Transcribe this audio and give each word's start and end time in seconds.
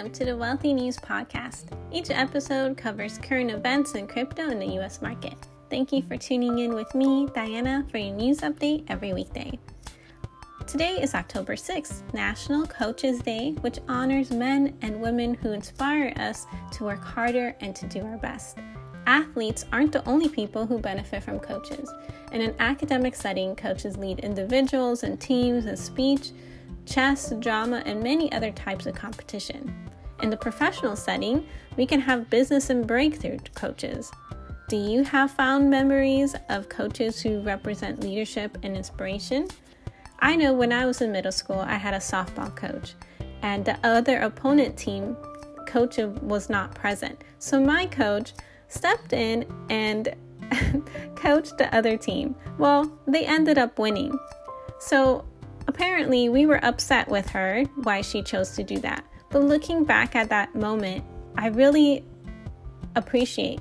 welcome 0.00 0.14
to 0.14 0.24
the 0.24 0.34
Wealthy 0.34 0.72
News 0.72 0.96
Podcast. 0.96 1.76
Each 1.92 2.08
episode 2.08 2.74
covers 2.74 3.18
current 3.18 3.50
events 3.50 3.96
and 3.96 4.08
crypto 4.08 4.48
in 4.48 4.58
the 4.58 4.76
U.S. 4.76 5.02
market. 5.02 5.36
Thank 5.68 5.92
you 5.92 6.00
for 6.00 6.16
tuning 6.16 6.60
in 6.60 6.72
with 6.72 6.94
me, 6.94 7.28
Diana, 7.34 7.84
for 7.90 7.98
your 7.98 8.14
news 8.14 8.38
update 8.38 8.86
every 8.88 9.12
weekday. 9.12 9.58
Today 10.66 10.92
is 11.02 11.14
October 11.14 11.54
6th, 11.54 12.14
National 12.14 12.66
Coaches 12.66 13.18
Day, 13.20 13.50
which 13.60 13.78
honors 13.90 14.30
men 14.30 14.74
and 14.80 15.02
women 15.02 15.34
who 15.34 15.52
inspire 15.52 16.14
us 16.16 16.46
to 16.72 16.84
work 16.84 17.04
harder 17.04 17.54
and 17.60 17.76
to 17.76 17.86
do 17.86 18.00
our 18.00 18.16
best. 18.16 18.56
Athletes 19.06 19.66
aren't 19.70 19.92
the 19.92 20.08
only 20.08 20.30
people 20.30 20.64
who 20.64 20.78
benefit 20.78 21.22
from 21.22 21.38
coaches. 21.38 21.92
In 22.32 22.40
an 22.40 22.54
academic 22.58 23.14
setting, 23.14 23.54
coaches 23.54 23.98
lead 23.98 24.20
individuals 24.20 25.02
and 25.02 25.20
teams 25.20 25.66
in 25.66 25.76
speech, 25.76 26.30
chess, 26.86 27.34
drama, 27.38 27.82
and 27.84 28.02
many 28.02 28.32
other 28.32 28.50
types 28.50 28.86
of 28.86 28.94
competition. 28.94 29.89
In 30.22 30.30
the 30.30 30.36
professional 30.36 30.96
setting, 30.96 31.46
we 31.76 31.86
can 31.86 32.00
have 32.00 32.28
business 32.28 32.70
and 32.70 32.86
breakthrough 32.86 33.38
coaches. 33.54 34.10
Do 34.68 34.76
you 34.76 35.02
have 35.02 35.30
fond 35.30 35.70
memories 35.70 36.36
of 36.48 36.68
coaches 36.68 37.20
who 37.20 37.40
represent 37.40 38.00
leadership 38.00 38.58
and 38.62 38.76
inspiration? 38.76 39.48
I 40.20 40.36
know 40.36 40.52
when 40.52 40.72
I 40.72 40.84
was 40.84 41.00
in 41.00 41.10
middle 41.10 41.32
school, 41.32 41.60
I 41.60 41.76
had 41.76 41.94
a 41.94 41.98
softball 41.98 42.54
coach, 42.54 42.94
and 43.42 43.64
the 43.64 43.78
other 43.82 44.18
opponent 44.20 44.76
team 44.76 45.16
coach 45.66 45.96
was 45.98 46.50
not 46.50 46.74
present. 46.74 47.22
So 47.38 47.60
my 47.60 47.86
coach 47.86 48.34
stepped 48.68 49.12
in 49.12 49.46
and 49.70 50.14
coached 51.16 51.56
the 51.58 51.74
other 51.74 51.96
team. 51.96 52.34
Well, 52.58 52.92
they 53.06 53.24
ended 53.24 53.56
up 53.56 53.78
winning. 53.78 54.18
So 54.78 55.24
Apparently, 55.66 56.28
we 56.28 56.46
were 56.46 56.64
upset 56.64 57.08
with 57.08 57.28
her 57.30 57.64
why 57.82 58.00
she 58.00 58.22
chose 58.22 58.50
to 58.56 58.62
do 58.62 58.78
that. 58.78 59.04
But 59.30 59.44
looking 59.44 59.84
back 59.84 60.16
at 60.16 60.28
that 60.30 60.54
moment, 60.54 61.04
I 61.36 61.48
really 61.48 62.04
appreciate 62.96 63.60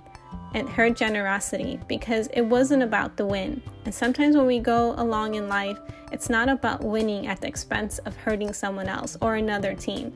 and 0.53 0.67
her 0.69 0.89
generosity 0.89 1.80
because 1.88 2.28
it 2.33 2.41
wasn't 2.41 2.81
about 2.81 3.17
the 3.17 3.25
win. 3.25 3.61
And 3.86 3.94
sometimes 3.94 4.36
when 4.36 4.47
we 4.47 4.59
go 4.59 4.94
along 4.97 5.36
in 5.36 5.47
life, 5.47 5.78
it's 6.11 6.30
not 6.30 6.50
about 6.50 6.83
winning 6.83 7.28
at 7.28 7.41
the 7.41 7.47
expense 7.47 8.00
of 8.00 8.16
hurting 8.16 8.53
someone 8.53 8.88
else 8.88 9.16
or 9.22 9.36
another 9.36 9.75
team. 9.75 10.11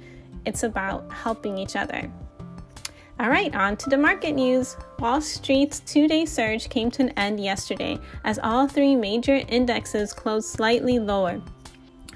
It's 0.46 0.64
about 0.64 1.12
helping 1.12 1.58
each 1.58 1.76
other. 1.76 2.12
All 3.20 3.30
right, 3.30 3.54
on 3.56 3.78
to 3.78 3.90
the 3.90 3.98
market 3.98 4.34
news. 4.34 4.76
Wall 4.98 5.22
Street's 5.22 5.82
two 5.82 6.08
day 6.08 6.26
surge 6.26 6.68
came 6.68 6.90
to 6.92 7.04
an 7.04 7.10
end 7.10 7.40
yesterday 7.40 8.00
as 8.24 8.40
all 8.40 8.68
three 8.68 8.96
major 8.96 9.44
indexes 9.48 10.14
closed 10.14 10.50
slightly 10.50 10.98
lower. 10.98 11.40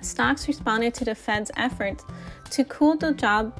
Stocks 0.01 0.47
responded 0.47 0.93
to 0.95 1.05
the 1.05 1.15
Fed's 1.15 1.51
efforts 1.57 2.05
to 2.51 2.63
cool 2.65 2.95
the 2.95 3.13
job 3.13 3.59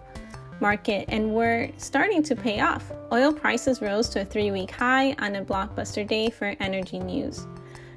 market 0.60 1.06
and 1.10 1.34
were 1.34 1.70
starting 1.78 2.24
to 2.24 2.36
pay 2.36 2.60
off. 2.60 2.92
Oil 3.12 3.32
prices 3.32 3.82
rose 3.82 4.10
to 4.10 4.22
a 4.22 4.26
three 4.26 4.52
week 4.52 4.72
high 4.72 5.14
on 5.20 5.36
a 5.36 5.46
blockbuster 5.46 6.08
day 6.08 6.30
for 6.30 6.56
energy 6.60 7.00
news. 7.00 7.48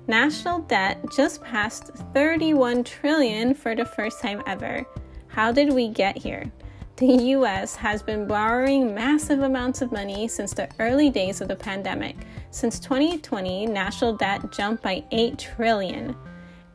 National 0.06 0.60
debt 0.60 0.98
just 1.14 1.42
passed 1.42 1.88
31 2.14 2.84
trillion 2.84 3.54
for 3.54 3.74
the 3.74 3.84
first 3.84 4.20
time 4.20 4.42
ever. 4.46 4.84
How 5.28 5.52
did 5.52 5.72
we 5.72 5.88
get 5.88 6.16
here? 6.16 6.50
The 6.96 7.30
US 7.36 7.76
has 7.76 8.02
been 8.02 8.26
borrowing 8.26 8.94
massive 8.94 9.40
amounts 9.40 9.80
of 9.80 9.92
money 9.92 10.28
since 10.28 10.52
the 10.52 10.68
early 10.78 11.08
days 11.08 11.40
of 11.40 11.48
the 11.48 11.56
pandemic. 11.56 12.16
Since 12.50 12.78
2020, 12.80 13.66
national 13.66 14.16
debt 14.16 14.52
jumped 14.52 14.82
by 14.82 15.04
8 15.10 15.38
trillion 15.38 16.14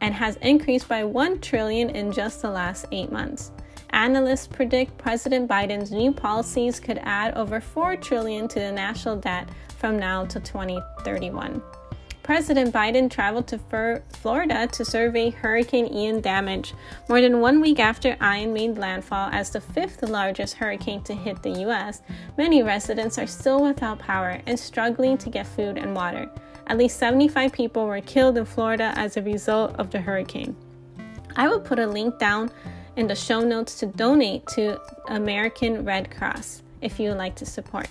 and 0.01 0.13
has 0.13 0.35
increased 0.37 0.87
by 0.87 1.03
1 1.03 1.39
trillion 1.39 1.89
in 1.89 2.11
just 2.11 2.41
the 2.41 2.49
last 2.49 2.85
8 2.91 3.11
months. 3.11 3.51
Analysts 3.91 4.47
predict 4.47 4.97
President 4.97 5.49
Biden's 5.49 5.91
new 5.91 6.11
policies 6.11 6.79
could 6.79 6.99
add 7.03 7.33
over 7.35 7.61
4 7.61 7.95
trillion 7.95 8.47
to 8.49 8.59
the 8.59 8.71
national 8.71 9.15
debt 9.15 9.47
from 9.77 9.97
now 9.97 10.25
to 10.25 10.39
2031. 10.39 11.61
President 12.23 12.73
Biden 12.73 13.07
traveled 13.07 13.45
to 13.45 14.01
Florida 14.09 14.65
to 14.65 14.83
survey 14.83 15.29
Hurricane 15.29 15.93
Ian 15.93 16.21
damage 16.21 16.73
more 17.07 17.21
than 17.21 17.39
one 17.39 17.61
week 17.61 17.79
after 17.79 18.17
Ian 18.19 18.51
made 18.51 18.79
landfall 18.79 19.29
as 19.31 19.51
the 19.51 19.61
fifth 19.61 20.01
largest 20.01 20.55
hurricane 20.55 21.03
to 21.03 21.13
hit 21.13 21.43
the 21.43 21.59
U.S. 21.61 22.01
Many 22.35 22.63
residents 22.63 23.19
are 23.19 23.27
still 23.27 23.61
without 23.61 23.99
power 23.99 24.41
and 24.47 24.59
struggling 24.59 25.19
to 25.19 25.29
get 25.29 25.45
food 25.45 25.77
and 25.77 25.95
water. 25.95 26.27
At 26.67 26.77
least 26.77 26.97
75 26.97 27.51
people 27.51 27.85
were 27.85 28.01
killed 28.01 28.37
in 28.37 28.45
Florida 28.45 28.91
as 28.95 29.17
a 29.17 29.21
result 29.21 29.75
of 29.75 29.91
the 29.91 30.01
hurricane. 30.01 30.55
I 31.35 31.47
will 31.47 31.59
put 31.59 31.77
a 31.77 31.85
link 31.85 32.17
down 32.17 32.49
in 32.95 33.07
the 33.07 33.15
show 33.15 33.41
notes 33.41 33.77
to 33.79 33.85
donate 33.85 34.47
to 34.47 34.79
American 35.07 35.85
Red 35.85 36.09
Cross 36.09 36.63
if 36.81 36.99
you 36.99 37.09
would 37.09 37.17
like 37.17 37.35
to 37.35 37.45
support. 37.45 37.87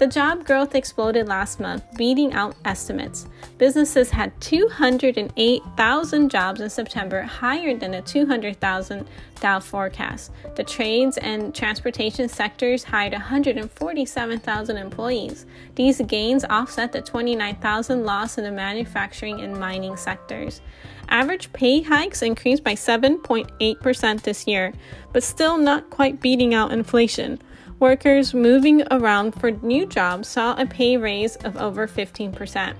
The 0.00 0.06
job 0.06 0.46
growth 0.46 0.74
exploded 0.74 1.28
last 1.28 1.60
month, 1.60 1.84
beating 1.94 2.32
out 2.32 2.56
estimates. 2.64 3.26
Businesses 3.58 4.08
had 4.08 4.32
208,000 4.40 6.30
jobs 6.30 6.62
in 6.62 6.70
September, 6.70 7.20
higher 7.20 7.76
than 7.76 7.90
the 7.90 8.00
200,000 8.00 9.06
Dow 9.40 9.60
forecast. 9.60 10.32
The 10.56 10.64
trades 10.64 11.18
and 11.18 11.54
transportation 11.54 12.30
sectors 12.30 12.82
hired 12.82 13.12
147,000 13.12 14.76
employees. 14.78 15.44
These 15.74 16.00
gains 16.00 16.46
offset 16.46 16.92
the 16.92 17.02
29,000 17.02 18.02
loss 18.02 18.38
in 18.38 18.44
the 18.44 18.50
manufacturing 18.50 19.42
and 19.42 19.60
mining 19.60 19.98
sectors. 19.98 20.62
Average 21.10 21.52
pay 21.52 21.82
hikes 21.82 22.22
increased 22.22 22.64
by 22.64 22.72
7.8% 22.72 24.22
this 24.22 24.46
year, 24.46 24.72
but 25.12 25.22
still 25.22 25.58
not 25.58 25.90
quite 25.90 26.22
beating 26.22 26.54
out 26.54 26.72
inflation. 26.72 27.38
Workers 27.80 28.34
moving 28.34 28.82
around 28.90 29.32
for 29.32 29.52
new 29.52 29.86
jobs 29.86 30.28
saw 30.28 30.54
a 30.54 30.66
pay 30.66 30.98
raise 30.98 31.36
of 31.36 31.56
over 31.56 31.88
15%. 31.88 32.74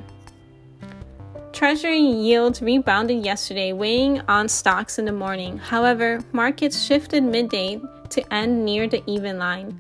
Treasury 1.55 2.01
yields 2.01 2.61
rebounded 2.61 3.25
yesterday, 3.25 3.73
weighing 3.73 4.21
on 4.29 4.47
stocks 4.47 4.99
in 4.99 5.07
the 5.07 5.13
morning. 5.13 5.57
However, 5.57 6.23
markets 6.33 6.83
shifted 6.83 7.23
midday 7.23 7.81
to 8.11 8.35
end 8.35 8.63
near 8.67 8.87
the 8.87 9.03
even 9.07 9.39
line. 9.39 9.79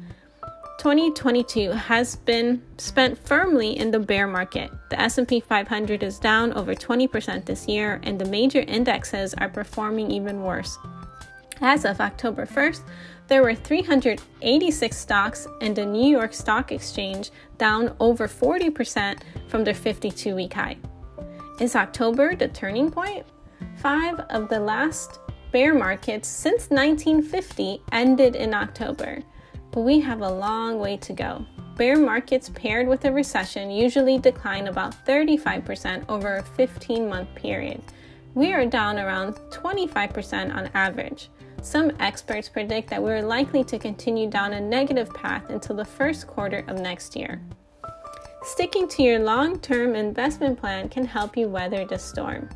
2022 0.78 1.72
has 1.72 2.16
been 2.16 2.62
spent 2.78 3.19
firmly 3.19 3.78
in 3.78 3.91
the 3.91 4.00
bear 4.00 4.26
market. 4.26 4.70
The 4.88 4.98
S&P 4.98 5.41
500 5.41 6.03
is 6.03 6.19
down 6.19 6.54
over 6.54 6.75
20% 6.75 7.44
this 7.44 7.69
year 7.69 8.00
and 8.04 8.19
the 8.19 8.25
major 8.25 8.60
indexes 8.60 9.34
are 9.34 9.50
performing 9.50 10.10
even 10.10 10.42
worse. 10.42 10.78
As 11.60 11.84
of 11.84 12.00
October 12.00 12.47
1st, 12.47 12.80
there 13.30 13.42
were 13.44 13.54
386 13.54 14.96
stocks 14.96 15.46
in 15.60 15.72
the 15.72 15.86
New 15.86 16.10
York 16.10 16.34
Stock 16.34 16.72
Exchange, 16.72 17.30
down 17.58 17.94
over 18.00 18.26
40% 18.26 19.20
from 19.46 19.62
their 19.62 19.72
52 19.72 20.34
week 20.34 20.52
high. 20.52 20.76
Is 21.60 21.76
October 21.76 22.34
the 22.34 22.48
turning 22.48 22.91
point? 22.91 23.24
Five 23.76 24.18
of 24.30 24.48
the 24.48 24.58
last 24.58 25.20
bear 25.52 25.74
markets 25.74 26.26
since 26.26 26.70
1950 26.70 27.80
ended 27.92 28.34
in 28.34 28.52
October, 28.52 29.22
but 29.70 29.82
we 29.82 30.00
have 30.00 30.22
a 30.22 30.28
long 30.28 30.80
way 30.80 30.97
to 30.97 31.12
go. 31.12 31.47
Bear 31.76 31.97
markets 31.97 32.48
paired 32.48 32.88
with 32.88 33.04
a 33.04 33.12
recession 33.12 33.70
usually 33.70 34.18
decline 34.18 34.66
about 34.66 35.06
35% 35.06 36.04
over 36.08 36.38
a 36.38 36.42
15 36.42 37.08
month 37.08 37.32
period. 37.36 37.80
We 38.34 38.52
are 38.52 38.64
down 38.64 38.98
around 38.98 39.34
25% 39.50 40.54
on 40.54 40.70
average. 40.74 41.30
Some 41.62 41.92
experts 41.98 42.48
predict 42.48 42.88
that 42.91 43.02
we 43.02 43.10
are 43.10 43.22
likely 43.22 43.64
to 43.64 43.78
continue 43.78 44.30
down 44.30 44.52
a 44.52 44.60
negative 44.60 45.12
path 45.12 45.50
until 45.50 45.74
the 45.74 45.84
first 45.84 46.28
quarter 46.28 46.64
of 46.68 46.80
next 46.80 47.16
year. 47.16 47.42
Sticking 48.44 48.86
to 48.88 49.02
your 49.02 49.18
long 49.18 49.58
term 49.58 49.94
investment 49.96 50.60
plan 50.60 50.88
can 50.88 51.04
help 51.04 51.36
you 51.36 51.48
weather 51.48 51.84
the 51.84 51.98
storm. 51.98 52.48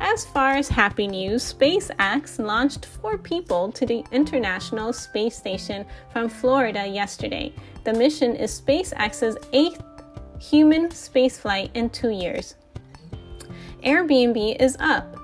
As 0.00 0.26
far 0.26 0.52
as 0.52 0.68
happy 0.68 1.06
news, 1.06 1.54
SpaceX 1.54 2.38
launched 2.44 2.84
four 2.86 3.16
people 3.16 3.72
to 3.72 3.86
the 3.86 4.04
International 4.12 4.92
Space 4.92 5.36
Station 5.36 5.86
from 6.12 6.28
Florida 6.28 6.86
yesterday. 6.86 7.54
The 7.84 7.94
mission 7.94 8.36
is 8.36 8.60
SpaceX's 8.60 9.38
eighth 9.52 9.82
human 10.38 10.88
spaceflight 10.88 11.70
in 11.74 11.88
two 11.88 12.10
years. 12.10 12.56
Airbnb 13.86 14.60
is 14.60 14.76
up, 14.80 15.16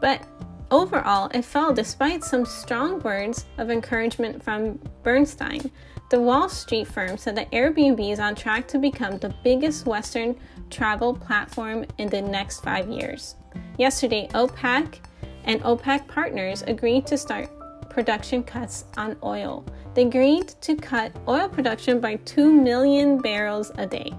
but 0.00 0.22
Overall, 0.70 1.30
it 1.32 1.46
fell 1.46 1.72
despite 1.72 2.22
some 2.22 2.44
strong 2.44 3.00
words 3.00 3.46
of 3.56 3.70
encouragement 3.70 4.42
from 4.42 4.78
Bernstein. 5.02 5.70
The 6.10 6.20
Wall 6.20 6.50
Street 6.50 6.86
firm 6.86 7.16
said 7.16 7.36
that 7.36 7.50
Airbnb 7.52 8.12
is 8.12 8.18
on 8.18 8.34
track 8.34 8.68
to 8.68 8.78
become 8.78 9.16
the 9.16 9.34
biggest 9.42 9.86
Western 9.86 10.36
travel 10.68 11.14
platform 11.14 11.86
in 11.96 12.10
the 12.10 12.20
next 12.20 12.60
five 12.62 12.88
years. 12.90 13.36
Yesterday, 13.78 14.28
OPEC 14.34 14.98
and 15.44 15.62
OPEC 15.62 16.06
partners 16.06 16.62
agreed 16.66 17.06
to 17.06 17.16
start 17.16 17.48
production 17.88 18.42
cuts 18.42 18.84
on 18.98 19.16
oil. 19.22 19.64
They 19.94 20.02
agreed 20.02 20.48
to 20.60 20.76
cut 20.76 21.12
oil 21.26 21.48
production 21.48 21.98
by 21.98 22.16
2 22.16 22.52
million 22.52 23.18
barrels 23.22 23.72
a 23.78 23.86
day. 23.86 24.12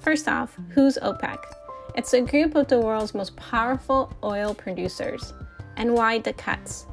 First 0.00 0.26
off, 0.26 0.56
who's 0.70 0.98
OPEC? 1.00 1.38
It's 1.96 2.12
a 2.12 2.20
group 2.20 2.54
of 2.56 2.68
the 2.68 2.78
world's 2.78 3.14
most 3.14 3.34
powerful 3.36 4.12
oil 4.22 4.52
producers 4.52 5.32
and 5.78 5.94
why 5.94 6.18
the 6.18 6.34
cuts. 6.34 6.84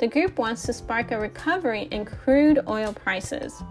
The 0.00 0.08
group 0.08 0.36
wants 0.36 0.62
to 0.64 0.72
spark 0.72 1.12
a 1.12 1.20
recovery 1.20 1.86
in 1.92 2.04
crude 2.04 2.58
oil 2.66 2.92
prices. 2.92 3.62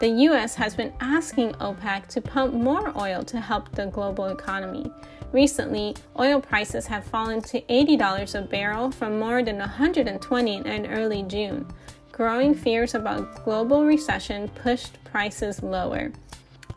The 0.00 0.08
US 0.08 0.56
has 0.56 0.74
been 0.74 0.92
asking 1.00 1.52
OPEC 1.52 2.08
to 2.08 2.20
pump 2.20 2.54
more 2.54 2.92
oil 2.98 3.22
to 3.22 3.38
help 3.38 3.70
the 3.70 3.86
global 3.86 4.26
economy. 4.26 4.90
Recently, 5.30 5.94
oil 6.18 6.40
prices 6.40 6.88
have 6.88 7.04
fallen 7.04 7.40
to 7.42 7.60
$80 7.60 8.34
a 8.34 8.42
barrel 8.42 8.90
from 8.90 9.20
more 9.20 9.44
than 9.44 9.58
120 9.58 10.56
in 10.56 10.86
early 10.86 11.22
June. 11.22 11.72
Growing 12.10 12.52
fears 12.52 12.96
about 12.96 13.44
global 13.44 13.86
recession 13.86 14.48
pushed 14.48 15.02
prices 15.04 15.62
lower. 15.62 16.10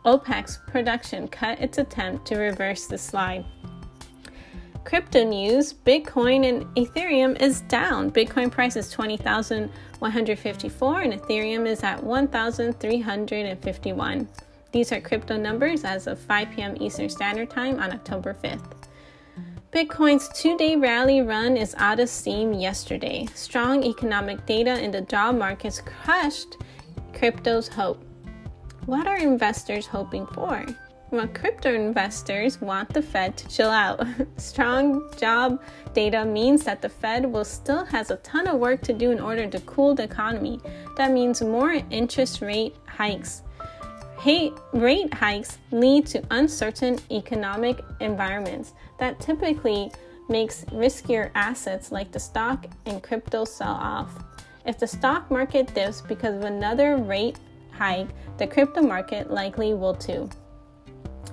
OPEC's 0.04 0.58
production 0.66 1.28
cut 1.28 1.60
its 1.60 1.78
attempt 1.78 2.26
to 2.26 2.36
reverse 2.36 2.86
the 2.86 2.98
slide. 2.98 3.46
Crypto 4.84 5.24
news 5.24 5.72
Bitcoin 5.72 6.46
and 6.46 6.66
Ethereum 6.76 7.40
is 7.40 7.62
down. 7.62 8.10
Bitcoin 8.10 8.50
price 8.50 8.76
is 8.76 8.90
20,154 8.90 11.00
and 11.00 11.14
Ethereum 11.14 11.66
is 11.66 11.82
at 11.82 12.04
1,351. 12.04 14.28
These 14.72 14.92
are 14.92 15.00
crypto 15.00 15.38
numbers 15.38 15.84
as 15.84 16.06
of 16.06 16.18
5 16.18 16.50
p.m. 16.50 16.76
Eastern 16.80 17.08
Standard 17.08 17.48
Time 17.48 17.80
on 17.80 17.92
October 17.92 18.34
5th. 18.34 18.72
Bitcoin's 19.72 20.28
two 20.38 20.58
day 20.58 20.76
rally 20.76 21.22
run 21.22 21.56
is 21.56 21.74
out 21.78 21.98
of 21.98 22.10
steam 22.10 22.52
yesterday. 22.52 23.26
Strong 23.34 23.84
economic 23.84 24.44
data 24.44 24.78
in 24.82 24.90
the 24.90 25.00
job 25.00 25.36
markets 25.36 25.80
crushed 25.80 26.58
crypto's 27.14 27.68
hope. 27.68 28.04
What 28.86 29.06
are 29.06 29.16
investors 29.16 29.86
hoping 29.86 30.26
for? 30.26 30.62
Well, 31.10 31.28
crypto 31.28 31.72
investors 31.72 32.60
want 32.60 32.92
the 32.92 33.00
Fed 33.00 33.34
to 33.38 33.48
chill 33.48 33.70
out. 33.70 34.06
Strong 34.36 35.10
job 35.16 35.62
data 35.94 36.22
means 36.26 36.64
that 36.64 36.82
the 36.82 36.90
Fed 36.90 37.24
will 37.24 37.46
still 37.46 37.86
has 37.86 38.10
a 38.10 38.16
ton 38.16 38.46
of 38.46 38.58
work 38.58 38.82
to 38.82 38.92
do 38.92 39.10
in 39.10 39.20
order 39.20 39.46
to 39.46 39.60
cool 39.60 39.94
the 39.94 40.02
economy. 40.02 40.60
That 40.98 41.12
means 41.12 41.40
more 41.40 41.80
interest 41.90 42.42
rate 42.42 42.76
hikes. 42.86 43.42
Rate 44.72 45.14
hikes 45.14 45.58
lead 45.70 46.06
to 46.06 46.22
uncertain 46.30 46.98
economic 47.10 47.82
environments 48.00 48.74
that 48.98 49.18
typically 49.18 49.92
makes 50.28 50.66
riskier 50.66 51.30
assets 51.34 51.90
like 51.90 52.12
the 52.12 52.20
stock 52.20 52.66
and 52.84 53.02
crypto 53.02 53.46
sell 53.46 53.74
off. 53.74 54.22
If 54.66 54.78
the 54.78 54.86
stock 54.86 55.30
market 55.30 55.74
dips 55.74 56.02
because 56.02 56.34
of 56.36 56.44
another 56.44 56.96
rate 56.96 57.38
hike, 57.74 58.08
the 58.38 58.46
crypto 58.46 58.80
market 58.80 59.30
likely 59.30 59.74
will 59.74 59.94
too. 59.94 60.28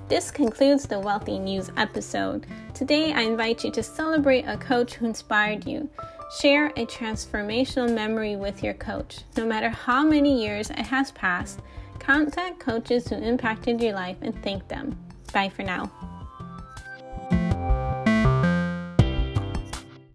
This 0.08 0.30
concludes 0.30 0.86
the 0.86 0.98
Wealthy 0.98 1.38
News 1.38 1.70
episode. 1.76 2.46
Today, 2.74 3.12
I 3.12 3.22
invite 3.22 3.64
you 3.64 3.70
to 3.70 3.82
celebrate 3.82 4.44
a 4.44 4.58
coach 4.58 4.94
who 4.94 5.06
inspired 5.06 5.66
you. 5.66 5.88
Share 6.40 6.66
a 6.76 6.86
transformational 6.86 7.94
memory 7.94 8.36
with 8.36 8.62
your 8.62 8.74
coach. 8.74 9.20
No 9.36 9.46
matter 9.46 9.70
how 9.70 10.04
many 10.04 10.42
years 10.42 10.70
it 10.70 10.78
has 10.78 11.12
passed, 11.12 11.60
contact 11.98 12.58
coaches 12.58 13.08
who 13.08 13.16
impacted 13.16 13.80
your 13.80 13.94
life 13.94 14.16
and 14.20 14.34
thank 14.42 14.66
them. 14.68 14.98
Bye 15.32 15.48
for 15.48 15.62
now. 15.62 15.90